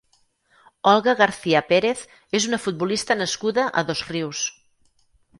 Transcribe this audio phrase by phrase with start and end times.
[0.91, 2.01] Olga García Pérez
[2.39, 4.41] és una futbolista nascuda a Dosrius.